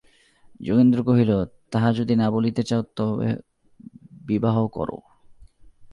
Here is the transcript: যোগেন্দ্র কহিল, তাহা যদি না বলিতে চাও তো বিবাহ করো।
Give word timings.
যোগেন্দ্র 0.61 0.99
কহিল, 1.03 1.31
তাহা 1.71 1.89
যদি 1.93 2.13
না 2.15 2.27
বলিতে 2.31 2.61
চাও 2.63 2.81
তো 2.95 3.05
বিবাহ 4.27 4.67
করো। 4.67 4.97